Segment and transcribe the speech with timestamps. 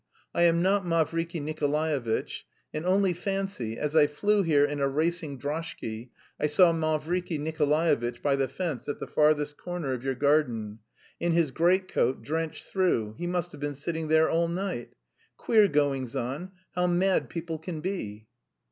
[0.33, 2.45] I am not Mavriky Nikolaevitch....
[2.73, 8.23] And only fancy, as I flew here in a racing droshky I saw Mavriky Nikolaevitch
[8.23, 10.79] by the fence at the farthest corner of your garden...
[11.19, 14.91] in his greatcoat, drenched through, he must have been sitting there all night!
[15.37, 16.53] Queer goings on!
[16.73, 18.25] How mad people can be!"